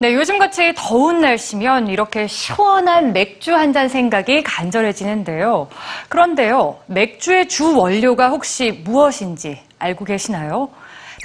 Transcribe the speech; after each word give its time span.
네, 0.00 0.12
요즘같이 0.14 0.74
더운 0.76 1.20
날씨면 1.20 1.88
이렇게 1.88 2.26
시원한 2.26 3.12
맥주 3.12 3.54
한 3.54 3.72
잔 3.72 3.88
생각이 3.88 4.42
간절해지는데요. 4.42 5.68
그런데요, 6.08 6.78
맥주의 6.86 7.48
주 7.48 7.76
원료가 7.76 8.28
혹시 8.28 8.82
무엇인지 8.84 9.60
알고 9.78 10.04
계시나요? 10.04 10.68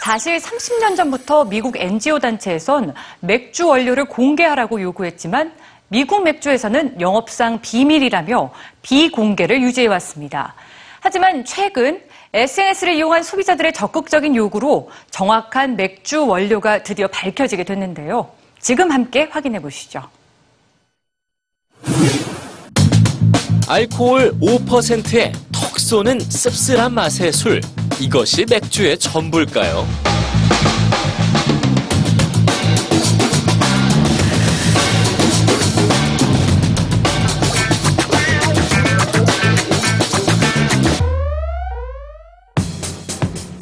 사실 0.02 0.38
30년 0.38 0.96
전부터 0.96 1.46
미국 1.46 1.76
NGO 1.78 2.20
단체에선 2.20 2.94
맥주 3.20 3.68
원료를 3.68 4.06
공개하라고 4.06 4.82
요구했지만 4.82 5.52
미국 5.90 6.24
맥주에서는 6.24 7.02
영업상 7.02 7.62
비밀이라며 7.62 8.52
비공개를 8.82 9.62
유지해 9.62 9.88
왔습니다. 9.88 10.54
하지만 11.02 11.44
최근 11.46 12.02
SNS를 12.34 12.94
이용한 12.96 13.24
소비자들의 13.24 13.74
적극적인 13.74 14.36
요구로 14.36 14.90
정확한 15.10 15.76
맥주 15.76 16.26
원료가 16.26 16.84
드디어 16.84 17.08
밝혀지게 17.08 17.64
됐는데요. 17.64 18.30
지금 18.60 18.92
함께 18.92 19.28
확인해 19.32 19.60
보시죠. 19.60 20.04
알코올 23.68 24.40
5%에 24.40 25.32
턱 25.52 25.80
쏘는 25.80 26.20
씁쓸한 26.20 26.94
맛의 26.94 27.32
술. 27.32 27.62
이것이 28.00 28.46
맥주의 28.50 28.98
전부일까요? 28.98 29.88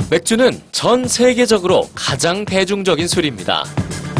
맥주는 0.09 0.61
전 0.71 1.05
세계적으로 1.05 1.89
가장 1.93 2.45
대중적인 2.45 3.09
술입니다. 3.09 3.65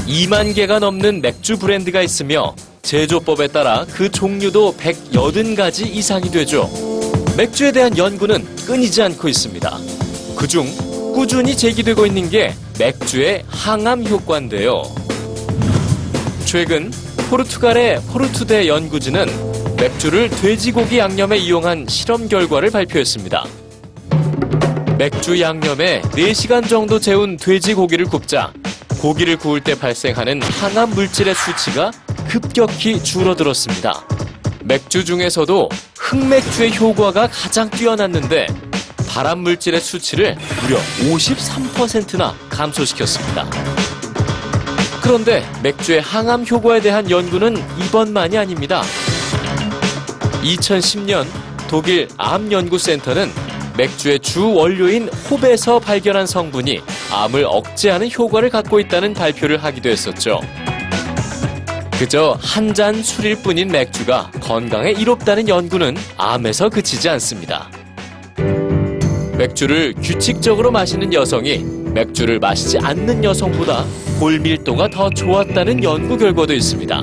2만 0.05 0.53
개가 0.53 0.79
넘는 0.79 1.21
맥주 1.21 1.57
브랜드가 1.57 2.01
있으며 2.01 2.53
제조법에 2.81 3.47
따라 3.47 3.85
그 3.93 4.11
종류도 4.11 4.75
180가지 4.77 5.87
이상이 5.87 6.29
되죠. 6.29 6.69
맥주에 7.37 7.71
대한 7.71 7.97
연구는 7.97 8.45
끊이지 8.65 9.01
않고 9.01 9.29
있습니다. 9.29 9.77
그중 10.35 10.65
꾸준히 11.13 11.55
제기되고 11.55 12.05
있는 12.05 12.29
게 12.29 12.53
맥주의 12.77 13.43
항암 13.47 14.07
효과인데요. 14.07 14.83
최근 16.45 16.91
포르투갈의 17.29 18.01
포르투대 18.11 18.67
연구진은 18.67 19.75
맥주를 19.77 20.29
돼지고기 20.29 20.97
양념에 20.97 21.37
이용한 21.37 21.85
실험 21.87 22.27
결과를 22.27 22.71
발표했습니다. 22.71 23.66
맥주 24.97 25.39
양념에 25.39 26.01
4시간 26.01 26.67
정도 26.67 26.99
재운 26.99 27.37
돼지고기를 27.37 28.05
굽자 28.05 28.51
고기를 28.99 29.37
구울 29.37 29.61
때 29.61 29.77
발생하는 29.77 30.41
항암 30.41 30.89
물질의 30.89 31.35
수치가 31.35 31.91
급격히 32.27 33.03
줄어들었습니다. 33.03 34.03
맥주 34.63 35.05
중에서도 35.05 35.69
흑맥주의 35.99 36.75
효과가 36.75 37.27
가장 37.27 37.69
뛰어났는데 37.69 38.47
발암 39.07 39.39
물질의 39.39 39.81
수치를 39.81 40.35
무려 40.63 40.79
53%나 41.13 42.33
감소시켰습니다. 42.49 43.47
그런데 45.03 45.47
맥주의 45.61 46.01
항암 46.01 46.45
효과에 46.49 46.81
대한 46.81 47.07
연구는 47.11 47.55
이번만이 47.85 48.35
아닙니다. 48.35 48.81
2010년 50.41 51.27
독일 51.69 52.07
암연구센터는 52.17 53.46
맥주의 53.77 54.19
주 54.19 54.53
원료인 54.53 55.07
홉에서 55.29 55.79
발견한 55.79 56.25
성분이 56.25 56.81
암을 57.13 57.45
억제하는 57.45 58.09
효과를 58.11 58.49
갖고 58.49 58.79
있다는 58.79 59.13
발표를 59.13 59.63
하기도 59.63 59.89
했었죠. 59.89 60.41
그저 61.99 62.37
한 62.41 62.73
잔 62.73 63.01
술일 63.01 63.41
뿐인 63.41 63.69
맥주가 63.69 64.29
건강에 64.41 64.91
이롭다는 64.91 65.47
연구는 65.47 65.95
암에서 66.17 66.69
그치지 66.69 67.09
않습니다. 67.09 67.69
맥주를 69.37 69.93
규칙적으로 70.01 70.71
마시는 70.71 71.13
여성이 71.13 71.59
맥주를 71.93 72.39
마시지 72.39 72.77
않는 72.79 73.23
여성보다 73.23 73.85
골밀도가 74.19 74.89
더 74.89 75.09
좋았다는 75.09 75.83
연구 75.83 76.17
결과도 76.17 76.53
있습니다. 76.53 77.01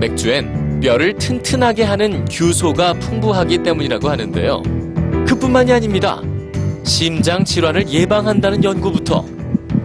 맥주엔 0.00 0.80
뼈를 0.80 1.14
튼튼하게 1.14 1.84
하는 1.84 2.24
규소가 2.24 2.94
풍부하기 2.94 3.58
때문이라고 3.58 4.08
하는데요. 4.08 4.83
그뿐만이 5.26 5.72
아닙니다. 5.72 6.20
심장 6.84 7.44
질환을 7.44 7.88
예방한다는 7.88 8.62
연구부터 8.62 9.24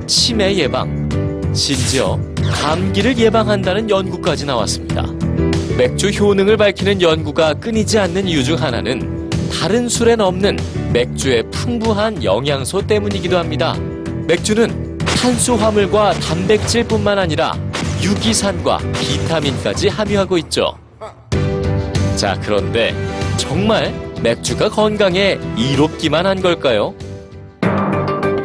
치매 0.05 0.55
예방, 0.55 1.09
심지어 1.53 2.19
감기를 2.61 3.17
예방한다는 3.17 3.89
연구까지 3.89 4.45
나왔습니다. 4.45 5.05
맥주 5.77 6.09
효능을 6.09 6.57
밝히는 6.57 7.01
연구가 7.01 7.53
끊이지 7.53 7.99
않는 7.99 8.27
이유 8.27 8.43
중 8.43 8.61
하나는 8.61 9.29
다른 9.49 9.87
술엔 9.87 10.19
없는 10.19 10.57
맥주의 10.91 11.43
풍부한 11.51 12.23
영양소 12.23 12.85
때문이기도 12.85 13.37
합니다. 13.37 13.75
맥주는 14.27 14.97
탄수화물과 14.99 16.13
단백질뿐만 16.13 17.17
아니라 17.17 17.53
유기산과 18.01 18.77
비타민까지 18.93 19.87
함유하고 19.89 20.37
있죠. 20.39 20.77
자, 22.15 22.37
그런데 22.41 22.93
정말 23.37 23.93
맥주가 24.21 24.69
건강에 24.69 25.39
이롭기만 25.57 26.25
한 26.25 26.41
걸까요? 26.41 26.93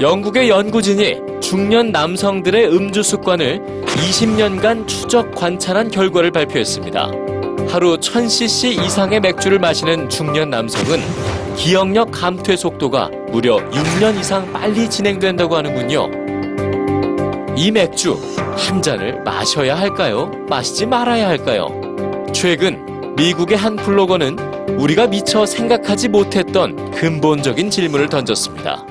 영국의 0.01 0.49
연구진이 0.49 1.17
중년 1.41 1.91
남성들의 1.91 2.69
음주 2.69 3.03
습관을 3.03 3.61
20년간 3.87 4.87
추적 4.87 5.35
관찰한 5.35 5.91
결과를 5.91 6.31
발표했습니다. 6.31 7.11
하루 7.69 7.97
1000cc 7.97 8.85
이상의 8.85 9.21
맥주를 9.21 9.59
마시는 9.59 10.09
중년 10.09 10.51
남성은 10.51 11.01
기억력 11.57 12.11
감퇴 12.11 12.57
속도가 12.57 13.11
무려 13.31 13.57
6년 13.57 14.19
이상 14.19 14.53
빨리 14.53 14.89
진행된다고 14.89 15.57
하는군요. 15.57 16.11
이 17.57 17.71
맥주 17.71 18.17
한 18.57 18.83
잔을 18.83 19.23
마셔야 19.23 19.77
할까요? 19.77 20.31
마시지 20.49 20.87
말아야 20.87 21.29
할까요? 21.29 21.69
최근 22.33 23.15
미국의 23.17 23.57
한 23.57 23.77
블로거는 23.77 24.54
우리가 24.73 25.07
미처 25.07 25.47
생각하지 25.47 26.09
못했던 26.09 26.91
근본적인 26.91 27.71
질문을 27.71 28.09
던졌습니다. 28.09 28.85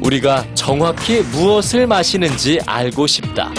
우리가 0.00 0.46
정확히 0.54 1.20
무엇을 1.32 1.86
마시는지 1.86 2.60
알고 2.64 3.06
싶다. 3.06 3.52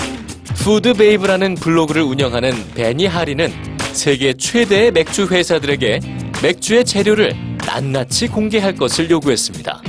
푸드베이브라는 0.56 1.56
블로그를 1.56 2.02
운영하는 2.04 2.54
베니 2.76 3.06
하리는 3.06 3.52
세계 3.94 4.34
최대의 4.34 4.92
맥주 4.92 5.26
회사들에게 5.26 6.00
맥주의 6.42 6.86
재료를 6.86 7.36
낱낱이 7.66 8.28
공개할 8.28 8.76
것을 8.76 9.10
요구했습니다. 9.10 9.82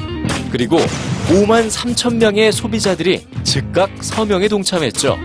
그리고 0.51 0.79
5만 1.29 1.71
3천 1.71 2.17
명의 2.17 2.51
소비자들이 2.51 3.25
즉각 3.45 3.91
서명에 4.03 4.49
동참했죠. 4.49 5.17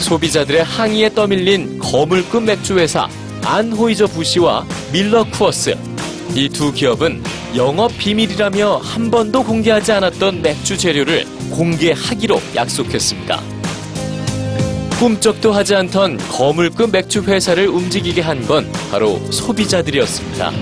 소비자들의 0.00 0.62
항의에 0.64 1.10
떠밀린 1.10 1.78
거물급 1.78 2.44
맥주 2.44 2.78
회사 2.78 3.08
안호이저 3.44 4.06
부시와 4.06 4.66
밀러 4.92 5.24
쿠어스 5.24 5.76
이 6.34 6.48
두 6.48 6.72
기업은 6.72 7.22
영업 7.56 7.90
비밀이라며 7.98 8.76
한 8.76 9.10
번도 9.10 9.42
공개하지 9.42 9.90
않았던 9.92 10.42
맥주 10.42 10.78
재료를 10.78 11.26
공개하기로 11.50 12.40
약속했습니다. 12.54 13.40
꿈쩍도 15.00 15.52
하지 15.52 15.74
않던 15.74 16.18
거물급 16.28 16.92
맥주 16.92 17.22
회사를 17.22 17.66
움직이게 17.68 18.20
한 18.20 18.46
건 18.46 18.70
바로 18.90 19.18
소비자들이었습니다. 19.32 20.52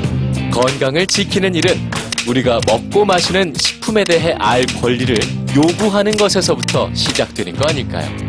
건강을 0.50 1.06
지키는 1.06 1.54
일은 1.54 1.90
우리가 2.26 2.60
먹고 2.66 3.04
마시는 3.04 3.52
식품에 3.58 4.04
대해 4.04 4.34
알 4.38 4.64
권리를 4.66 5.16
요구하는 5.56 6.12
것에서부터 6.16 6.88
시작되는 6.94 7.54
거 7.56 7.68
아닐까요? 7.68 8.27